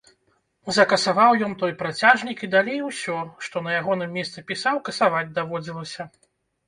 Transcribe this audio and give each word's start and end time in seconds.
Закасаваў 0.75 1.31
ён 1.47 1.51
той 1.61 1.75
працяжнік 1.81 2.37
і 2.47 2.49
далей 2.55 2.79
усё, 2.89 3.17
што 3.49 3.55
на 3.67 3.77
ягоным 3.81 4.09
месцы 4.19 4.45
пісаў, 4.53 4.75
касаваць 4.89 5.27
даводзілася. 5.41 6.13